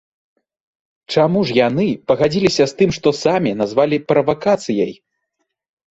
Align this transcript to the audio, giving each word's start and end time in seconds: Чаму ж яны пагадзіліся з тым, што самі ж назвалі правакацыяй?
Чаму 1.15 1.39
ж 1.49 1.57
яны 1.67 1.85
пагадзіліся 2.11 2.63
з 2.71 2.77
тым, 2.79 2.89
што 2.99 3.15
самі 3.23 3.49
ж 3.55 3.59
назвалі 3.63 3.97
правакацыяй? 4.13 4.93